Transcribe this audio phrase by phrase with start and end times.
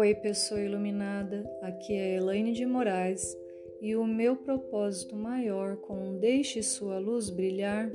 [0.00, 3.36] Oi, pessoa iluminada, aqui é Elaine de Moraes
[3.80, 7.90] e o meu propósito maior com Deixe Sua Luz Brilhar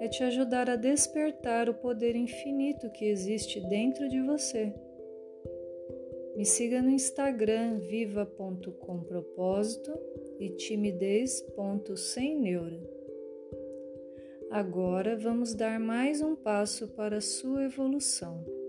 [0.00, 4.74] é te ajudar a despertar o poder infinito que existe dentro de você.
[6.34, 9.96] Me siga no Instagram viva.compropósito
[10.40, 12.80] e timidez.semneura.
[14.50, 18.65] Agora vamos dar mais um passo para a sua evolução.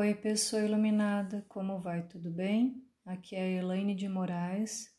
[0.00, 2.06] Oi, pessoa iluminada, como vai?
[2.06, 2.86] Tudo bem?
[3.04, 4.96] Aqui é a Elaine de Moraes,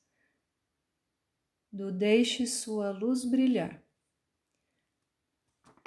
[1.71, 3.81] do Deixe Sua Luz Brilhar.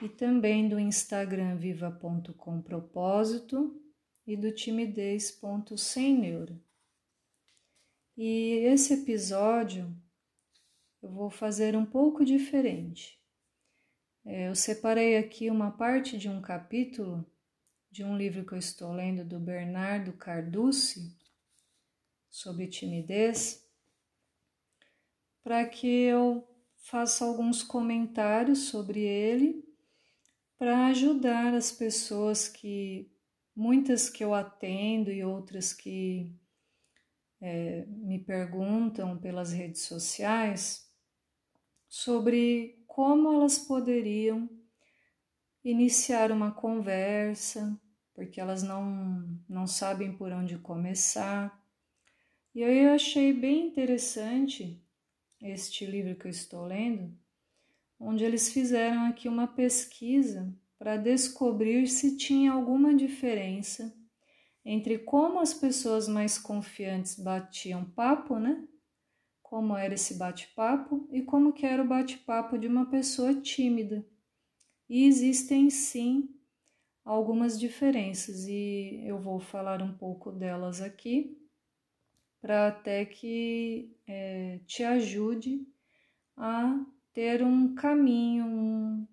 [0.02, 3.78] E também do Instagram viva.compropósito
[4.26, 6.58] e do timidez.semneura.
[8.16, 9.94] E esse episódio
[11.02, 13.20] eu vou fazer um pouco diferente.
[14.24, 17.30] É, eu separei aqui uma parte de um capítulo
[17.92, 21.14] de um livro que eu estou lendo do Bernardo Carducci
[22.30, 23.68] sobre timidez,
[25.44, 29.62] para que eu faça alguns comentários sobre ele
[30.56, 33.12] para ajudar as pessoas que
[33.54, 36.34] muitas que eu atendo e outras que
[37.42, 40.90] é, me perguntam pelas redes sociais
[41.86, 44.48] sobre como elas poderiam
[45.64, 47.78] iniciar uma conversa,
[48.14, 51.60] porque elas não, não sabem por onde começar.
[52.54, 54.82] E aí eu achei bem interessante
[55.41, 57.16] este livro que eu estou lendo,
[57.98, 63.94] onde eles fizeram aqui uma pesquisa para descobrir se tinha alguma diferença
[64.64, 68.66] entre como as pessoas mais confiantes batiam papo, né?
[69.42, 74.06] Como era esse bate-papo e como que era o bate-papo de uma pessoa tímida.
[74.94, 76.28] E existem sim
[77.02, 81.34] algumas diferenças e eu vou falar um pouco delas aqui
[82.42, 85.66] para até que é, te ajude
[86.36, 89.08] a ter um caminho, um,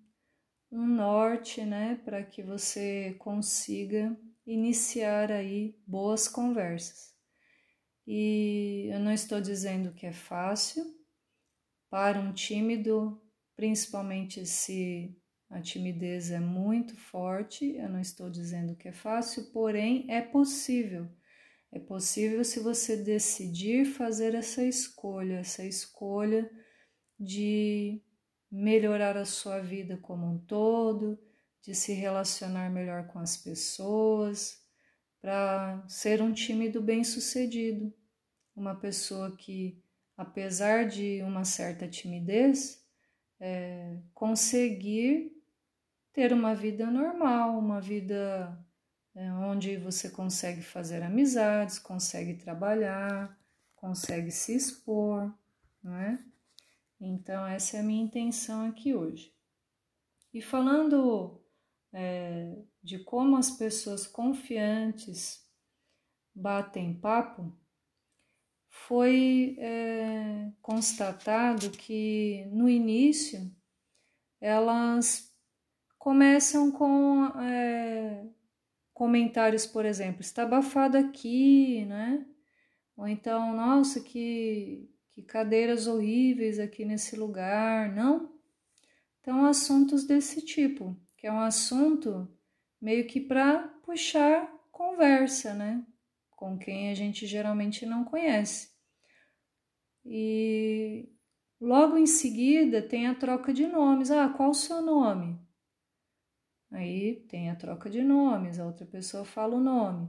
[0.70, 4.14] um norte, né, para que você consiga
[4.46, 7.14] iniciar aí boas conversas.
[8.06, 10.84] E eu não estou dizendo que é fácil
[11.88, 13.18] para um tímido,
[13.56, 15.16] principalmente se
[15.50, 21.08] a timidez é muito forte, eu não estou dizendo que é fácil, porém é possível.
[21.72, 26.48] É possível se você decidir fazer essa escolha, essa escolha
[27.18, 28.00] de
[28.50, 31.18] melhorar a sua vida como um todo,
[31.62, 34.64] de se relacionar melhor com as pessoas,
[35.20, 37.92] para ser um tímido bem-sucedido,
[38.54, 39.82] uma pessoa que,
[40.16, 42.80] apesar de uma certa timidez,
[43.38, 45.39] é, conseguir
[46.12, 48.58] ter uma vida normal, uma vida
[49.14, 53.38] é, onde você consegue fazer amizades, consegue trabalhar,
[53.76, 55.32] consegue se expor,
[55.82, 56.18] não é?
[57.00, 59.34] Então, essa é a minha intenção aqui hoje.
[60.32, 61.40] E falando
[61.92, 65.44] é, de como as pessoas confiantes
[66.34, 67.52] batem papo,
[68.68, 73.50] foi é, constatado que no início
[74.40, 75.29] elas
[76.00, 78.24] começam com é,
[78.94, 82.26] comentários, por exemplo, está abafado aqui, né?
[82.96, 88.32] Ou então, nossa, que, que cadeiras horríveis aqui nesse lugar, não?
[89.20, 92.26] Então, assuntos desse tipo, que é um assunto
[92.80, 95.84] meio que para puxar conversa, né?
[96.30, 98.70] Com quem a gente geralmente não conhece.
[100.02, 101.10] E
[101.60, 104.10] logo em seguida tem a troca de nomes.
[104.10, 105.38] Ah, qual o seu nome?
[106.70, 110.08] Aí tem a troca de nomes, a outra pessoa fala o nome.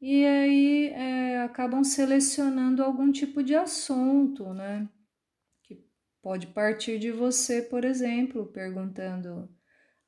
[0.00, 4.88] E aí é, acabam selecionando algum tipo de assunto, né?
[5.62, 5.84] Que
[6.22, 9.48] pode partir de você, por exemplo, perguntando: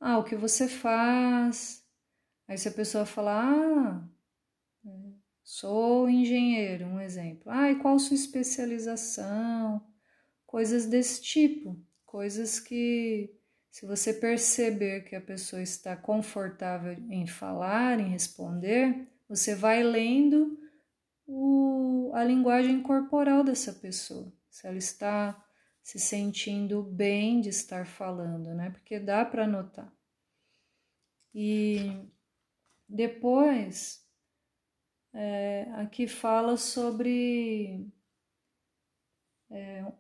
[0.01, 1.87] Ah, o que você faz?
[2.49, 4.09] Aí se a pessoa falar: Ah,
[5.45, 7.51] sou engenheiro, um exemplo.
[7.51, 9.87] Ah, e qual sua especialização?
[10.47, 13.42] Coisas desse tipo, coisas que
[13.73, 20.61] se você perceber que a pessoa está confortável em falar, em responder, você vai lendo
[21.27, 24.31] o, a linguagem corporal dessa pessoa.
[24.51, 25.43] Se ela está
[25.83, 28.69] se sentindo bem de estar falando, né?
[28.69, 29.91] Porque dá para notar.
[31.35, 31.99] E
[32.87, 34.07] depois,
[35.15, 37.91] é, aqui fala sobre
[39.51, 39.91] é,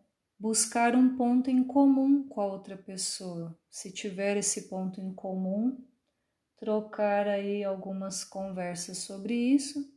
[0.42, 3.56] buscar um ponto em comum com a outra pessoa.
[3.70, 5.78] Se tiver esse ponto em comum,
[6.56, 9.88] trocar aí algumas conversas sobre isso.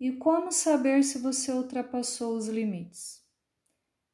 [0.00, 3.22] E como saber se você ultrapassou os limites?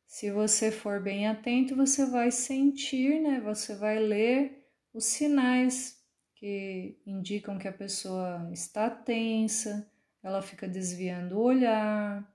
[0.06, 3.40] Se você for bem atento, você vai sentir, né?
[3.40, 5.98] Você vai ler os sinais
[6.34, 9.90] que indicam que a pessoa está tensa,
[10.22, 12.33] ela fica desviando o olhar,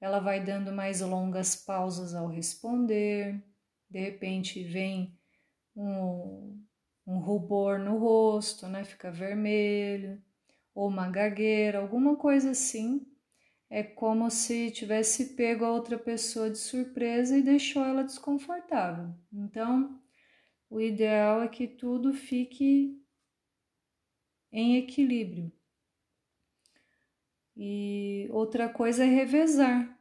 [0.00, 3.42] ela vai dando mais longas pausas ao responder,
[3.88, 5.18] de repente vem
[5.74, 6.62] um,
[7.06, 8.84] um rubor no rosto, né?
[8.84, 10.22] Fica vermelho,
[10.74, 13.06] ou uma gagueira, alguma coisa assim.
[13.68, 19.12] É como se tivesse pego a outra pessoa de surpresa e deixou ela desconfortável.
[19.32, 20.00] Então,
[20.70, 23.02] o ideal é que tudo fique
[24.52, 25.50] em equilíbrio.
[27.56, 29.98] E outra coisa é revezar.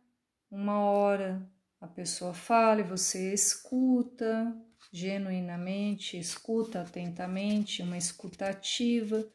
[0.51, 1.49] Uma hora
[1.79, 4.53] a pessoa fala e você escuta
[4.91, 9.25] genuinamente, escuta atentamente, uma escuta ativa.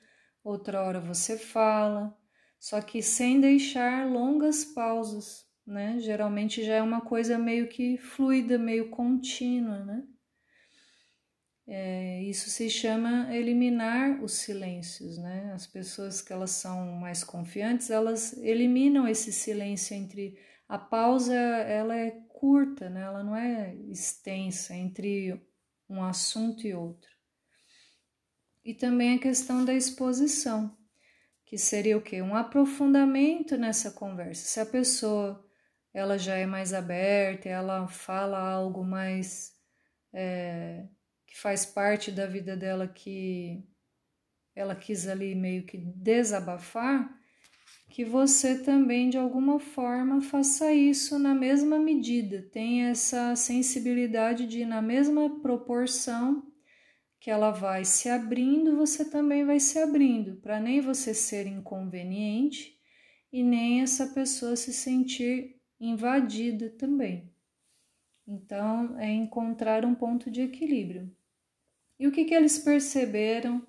[0.42, 2.16] Outra hora você fala,
[2.58, 5.98] só que sem deixar longas pausas, né?
[6.00, 10.02] Geralmente já é uma coisa meio que fluida, meio contínua, né?
[11.72, 15.52] É, isso se chama eliminar os silêncios, né?
[15.54, 20.36] As pessoas que elas são mais confiantes, elas eliminam esse silêncio entre
[20.68, 23.02] a pausa, ela é curta, né?
[23.02, 25.40] Ela não é extensa entre
[25.88, 27.08] um assunto e outro.
[28.64, 30.76] E também a questão da exposição,
[31.46, 32.20] que seria o quê?
[32.20, 34.44] Um aprofundamento nessa conversa.
[34.44, 35.48] Se a pessoa
[35.94, 39.52] ela já é mais aberta, ela fala algo mais
[40.12, 40.88] é,
[41.30, 43.62] que faz parte da vida dela que
[44.54, 47.16] ela quis ali meio que desabafar,
[47.88, 54.64] que você também de alguma forma faça isso na mesma medida, tenha essa sensibilidade de
[54.64, 56.46] na mesma proporção
[57.20, 62.76] que ela vai se abrindo, você também vai se abrindo, para nem você ser inconveniente
[63.32, 67.30] e nem essa pessoa se sentir invadida também.
[68.26, 71.14] Então, é encontrar um ponto de equilíbrio.
[72.00, 73.62] E o que, que eles perceberam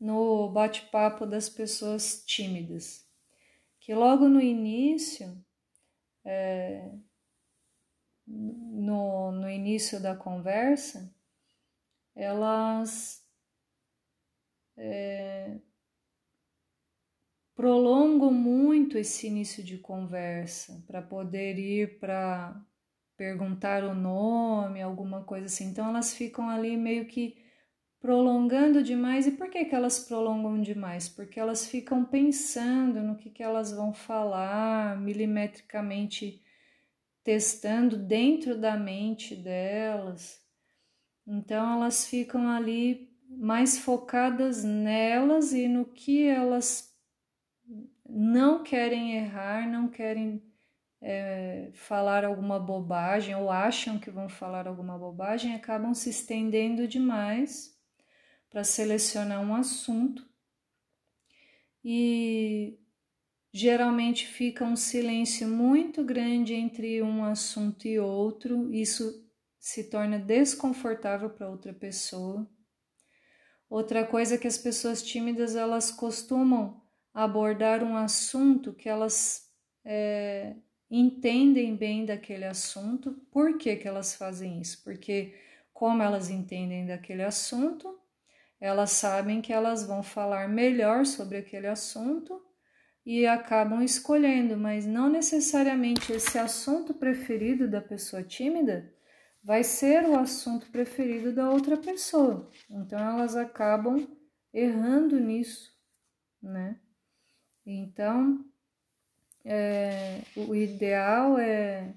[0.00, 3.06] no bate-papo das pessoas tímidas?
[3.78, 5.36] Que logo no início,
[6.24, 6.90] é,
[8.26, 11.14] no, no início da conversa,
[12.14, 13.22] elas
[14.78, 15.58] é,
[17.54, 22.58] prolongam muito esse início de conversa para poder ir para
[23.14, 25.66] perguntar o nome, alguma coisa assim.
[25.66, 27.43] Então elas ficam ali meio que
[28.04, 29.26] prolongando demais.
[29.26, 31.08] E por que, que elas prolongam demais?
[31.08, 36.44] Porque elas ficam pensando no que, que elas vão falar, milimetricamente
[37.22, 40.38] testando dentro da mente delas.
[41.26, 46.94] Então elas ficam ali mais focadas nelas e no que elas
[48.06, 50.42] não querem errar, não querem
[51.00, 57.73] é, falar alguma bobagem ou acham que vão falar alguma bobagem, acabam se estendendo demais
[58.54, 60.24] para selecionar um assunto
[61.84, 62.78] e
[63.52, 69.28] geralmente fica um silêncio muito grande entre um assunto e outro, isso
[69.58, 72.48] se torna desconfortável para outra pessoa.
[73.68, 76.80] Outra coisa é que as pessoas tímidas elas costumam
[77.12, 79.50] abordar um assunto que elas
[79.84, 80.54] é,
[80.88, 83.14] entendem bem daquele assunto.
[83.32, 84.80] Por que, que elas fazem isso?
[84.84, 85.34] Porque
[85.72, 88.03] como elas entendem daquele assunto,
[88.64, 92.42] elas sabem que elas vão falar melhor sobre aquele assunto
[93.04, 98.90] e acabam escolhendo, mas não necessariamente esse assunto preferido da pessoa tímida
[99.42, 102.50] vai ser o assunto preferido da outra pessoa.
[102.70, 104.08] Então elas acabam
[104.50, 105.70] errando nisso,
[106.42, 106.80] né?
[107.66, 108.42] Então
[109.44, 111.92] é, o ideal é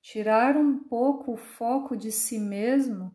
[0.00, 3.14] tirar um pouco o foco de si mesmo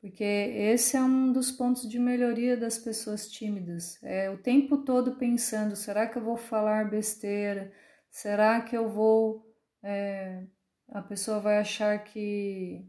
[0.00, 4.02] porque esse é um dos pontos de melhoria das pessoas tímidas.
[4.02, 7.70] É o tempo todo pensando: será que eu vou falar besteira?
[8.10, 9.46] Será que eu vou.
[9.82, 10.46] É,
[10.88, 12.84] a pessoa vai achar que,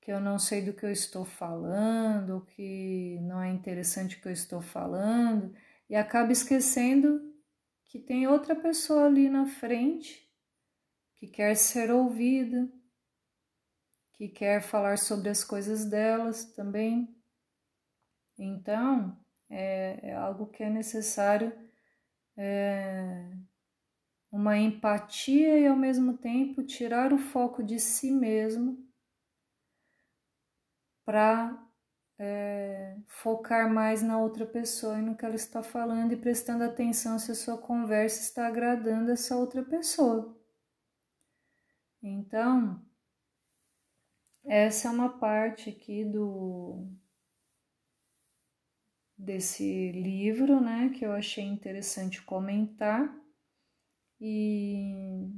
[0.00, 4.28] que eu não sei do que eu estou falando, que não é interessante o que
[4.28, 5.54] eu estou falando,
[5.90, 7.20] e acaba esquecendo
[7.86, 10.26] que tem outra pessoa ali na frente
[11.16, 12.70] que quer ser ouvida,
[14.16, 17.14] que quer falar sobre as coisas delas também.
[18.38, 19.16] Então,
[19.48, 21.52] é, é algo que é necessário
[22.36, 23.30] é,
[24.30, 28.84] uma empatia e ao mesmo tempo tirar o foco de si mesmo
[31.04, 31.62] para
[32.18, 37.18] é, focar mais na outra pessoa e no que ela está falando e prestando atenção
[37.18, 40.36] se a sua conversa está agradando essa outra pessoa.
[42.02, 42.85] Então,
[44.46, 46.86] essa é uma parte aqui do
[49.18, 53.14] desse livro, né, que eu achei interessante comentar
[54.20, 55.30] e,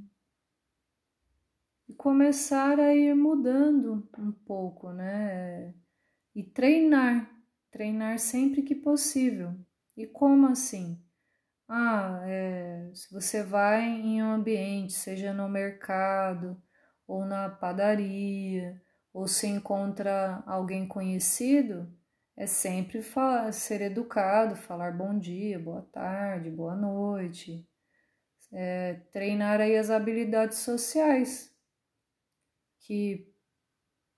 [1.89, 5.75] e começar a ir mudando um pouco, né,
[6.35, 7.31] e treinar,
[7.71, 9.55] treinar sempre que possível.
[9.97, 11.01] E como assim?
[11.69, 16.61] Ah, é, se você vai em um ambiente, seja no mercado
[17.07, 18.81] ou na padaria,
[19.19, 21.93] ou se encontra alguém conhecido,
[22.37, 27.69] é sempre falar, ser educado, falar bom dia, boa tarde, boa noite,
[28.53, 31.53] é, treinar aí as habilidades sociais,
[32.79, 33.29] que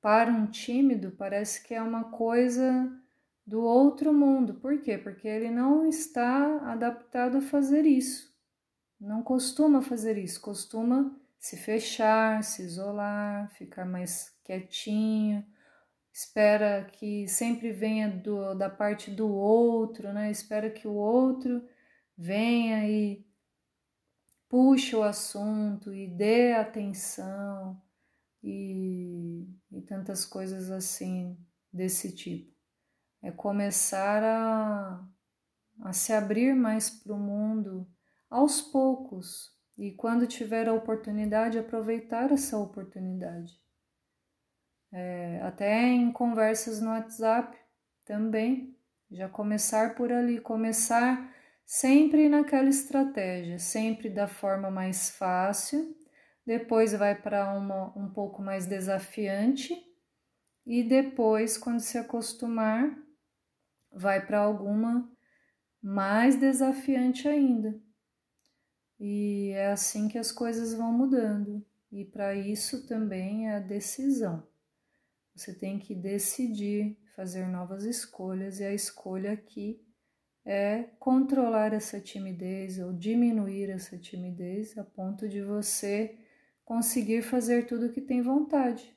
[0.02, 2.92] para um tímido parece que é uma coisa
[3.46, 4.56] do outro mundo.
[4.60, 4.98] Por quê?
[4.98, 8.30] Porque ele não está adaptado a fazer isso.
[9.00, 15.46] Não costuma fazer isso, costuma se fechar, se isolar, ficar mais quietinho,
[16.12, 20.30] espera que sempre venha do, da parte do outro, né?
[20.30, 21.64] Espera que o outro
[22.18, 23.24] venha e
[24.48, 27.80] puxe o assunto e dê atenção
[28.42, 31.38] e, e tantas coisas assim
[31.72, 32.52] desse tipo.
[33.22, 35.08] É começar a,
[35.82, 37.86] a se abrir mais para o mundo
[38.28, 43.60] aos poucos e quando tiver a oportunidade, aproveitar essa oportunidade
[44.92, 47.56] é, até em conversas no WhatsApp
[48.04, 48.76] também,
[49.10, 51.32] já começar por ali, começar
[51.64, 55.96] sempre naquela estratégia, sempre da forma mais fácil,
[56.44, 59.72] depois vai para uma um pouco mais desafiante
[60.66, 62.96] e depois, quando se acostumar,
[63.92, 65.10] vai para alguma
[65.82, 67.80] mais desafiante ainda.
[68.98, 71.64] E é assim que as coisas vão mudando.
[71.90, 74.46] E para isso também é a decisão.
[75.40, 79.82] Você tem que decidir fazer novas escolhas e a escolha aqui
[80.44, 86.18] é controlar essa timidez ou diminuir essa timidez a ponto de você
[86.62, 88.94] conseguir fazer tudo o que tem vontade.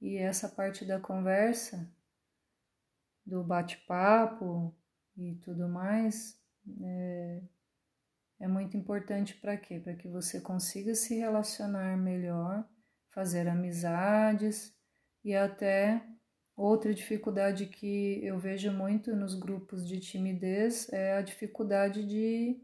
[0.00, 1.86] E essa parte da conversa,
[3.26, 4.74] do bate-papo
[5.18, 6.40] e tudo mais,
[6.80, 7.42] é,
[8.40, 9.78] é muito importante para quê?
[9.78, 12.66] Para que você consiga se relacionar melhor,
[13.10, 14.74] fazer amizades
[15.24, 16.04] e até
[16.54, 22.60] outra dificuldade que eu vejo muito nos grupos de timidez é a dificuldade de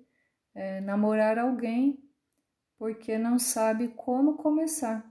[0.54, 1.98] é, namorar alguém
[2.76, 5.04] porque não sabe como começar.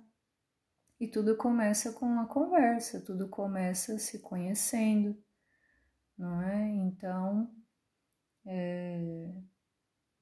[0.99, 5.17] E tudo começa com uma conversa, tudo começa se conhecendo,
[6.17, 6.67] não é?
[6.67, 7.49] Então,
[8.45, 9.31] é,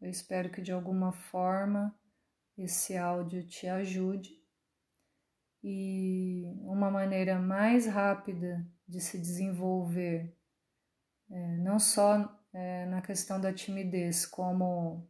[0.01, 1.98] eu espero que de alguma forma
[2.57, 4.38] esse áudio te ajude
[5.69, 10.33] e uma maneira mais rápida de se desenvolver,
[11.29, 15.05] é, não só é, na questão da timidez, como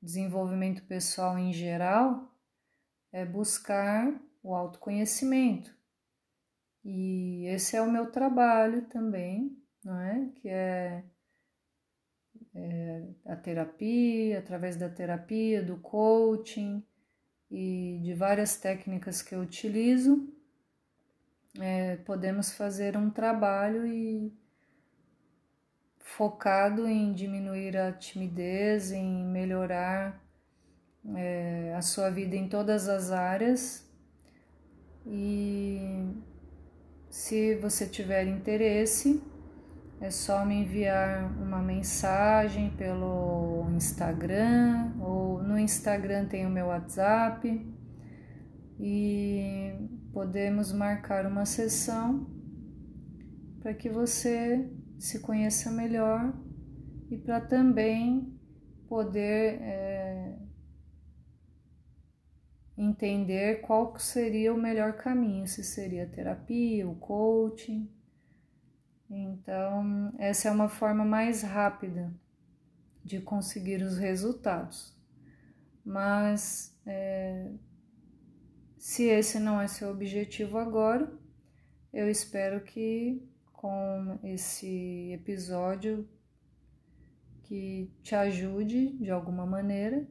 [0.00, 2.32] desenvolvimento pessoal em geral,
[3.12, 5.76] é buscar o autoconhecimento.
[6.84, 10.30] E esse é o meu trabalho também, não é?
[10.36, 11.04] Que é,
[12.54, 16.86] é a terapia, através da terapia, do coaching,
[17.50, 20.28] e de várias técnicas que eu utilizo,
[21.58, 24.32] é, podemos fazer um trabalho e
[25.98, 30.22] focado em diminuir a timidez, em melhorar
[31.14, 33.86] é, a sua vida em todas as áreas.
[35.06, 36.10] E
[37.08, 39.22] se você tiver interesse,
[40.00, 47.66] é só me enviar uma mensagem pelo Instagram ou no Instagram tem o meu WhatsApp
[48.78, 49.72] e
[50.12, 52.26] podemos marcar uma sessão
[53.60, 56.32] para que você se conheça melhor
[57.10, 58.38] e para também
[58.86, 60.38] poder é,
[62.76, 67.95] entender qual seria o melhor caminho, se seria terapia, o coaching
[69.08, 72.12] então, essa é uma forma mais rápida
[73.04, 74.96] de conseguir os resultados.
[75.84, 77.52] Mas, é,
[78.76, 81.12] se esse não é seu objetivo agora,
[81.92, 83.22] eu espero que
[83.52, 86.08] com esse episódio
[87.42, 90.06] que te ajude de alguma maneira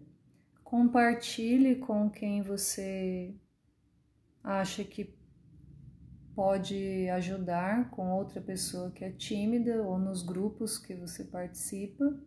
[0.64, 3.36] compartilhe com quem você
[4.44, 5.15] acha que
[6.36, 12.20] pode ajudar com outra pessoa que é tímida ou nos grupos que você participa,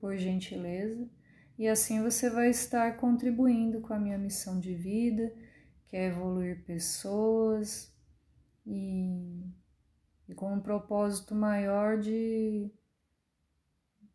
[0.00, 1.08] por gentileza.
[1.58, 5.32] E assim você vai estar contribuindo com a minha missão de vida,
[5.88, 7.94] que é evoluir pessoas
[8.66, 9.44] e,
[10.28, 12.70] e com um propósito maior de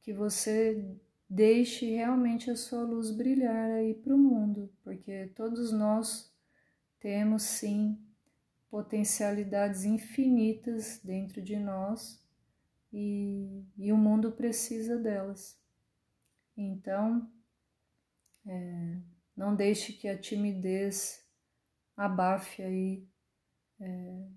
[0.02, 0.86] que você
[1.30, 6.32] deixe realmente a sua luz brilhar aí para o mundo, porque todos nós
[7.00, 7.98] temos sim
[8.72, 12.20] potencialidades infinitas dentro de nós
[12.92, 15.62] e, e o mundo precisa delas.
[16.58, 17.30] Então,
[18.48, 18.98] é,
[19.36, 21.24] não deixe que a timidez
[21.96, 23.08] abafe aí
[23.80, 24.28] é,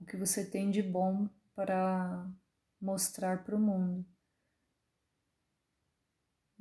[0.00, 2.26] o que você tem de bom para
[2.80, 4.04] mostrar para o mundo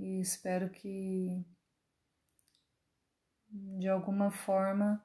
[0.02, 1.46] e espero que
[3.50, 5.04] de alguma forma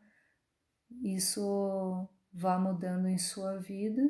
[1.02, 4.02] isso vá mudando em sua vida.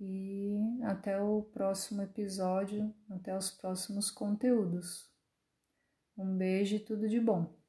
[0.00, 5.10] E até o próximo episódio, até os próximos conteúdos.
[6.16, 7.63] Um beijo e tudo de bom.